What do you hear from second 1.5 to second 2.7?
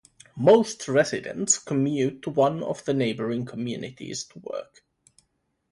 commute to one